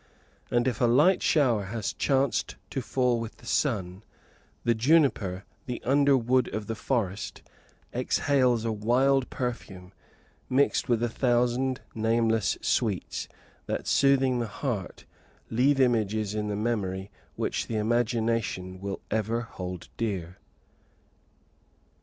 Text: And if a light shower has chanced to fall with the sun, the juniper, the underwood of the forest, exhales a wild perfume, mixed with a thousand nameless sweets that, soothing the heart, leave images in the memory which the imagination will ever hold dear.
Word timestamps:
And 0.49 0.67
if 0.67 0.81
a 0.81 0.85
light 0.87 1.21
shower 1.21 1.65
has 1.65 1.93
chanced 1.93 2.55
to 2.71 2.81
fall 2.81 3.19
with 3.19 3.37
the 3.37 3.45
sun, 3.45 4.03
the 4.63 4.73
juniper, 4.73 5.45
the 5.67 5.79
underwood 5.83 6.47
of 6.47 6.65
the 6.65 6.73
forest, 6.73 7.43
exhales 7.93 8.65
a 8.65 8.71
wild 8.71 9.29
perfume, 9.29 9.93
mixed 10.49 10.89
with 10.89 11.03
a 11.03 11.07
thousand 11.09 11.81
nameless 11.93 12.57
sweets 12.61 13.27
that, 13.67 13.85
soothing 13.85 14.39
the 14.39 14.47
heart, 14.47 15.05
leave 15.51 15.79
images 15.79 16.33
in 16.33 16.47
the 16.47 16.55
memory 16.55 17.11
which 17.35 17.67
the 17.67 17.75
imagination 17.77 18.79
will 18.81 19.01
ever 19.11 19.41
hold 19.41 19.87
dear. 19.97 20.39